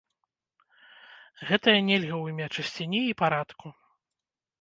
Гэтае 1.49 1.75
нельга 1.89 2.15
ў 2.17 2.23
імя 2.33 2.47
чысціні 2.55 3.01
і 3.11 3.13
парадку. 3.21 3.67